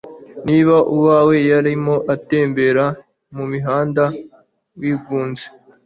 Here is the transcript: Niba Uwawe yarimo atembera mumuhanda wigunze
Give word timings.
Niba 0.47 0.75
Uwawe 0.95 1.35
yarimo 1.49 1.95
atembera 2.13 2.85
mumuhanda 3.35 4.03
wigunze 4.79 5.45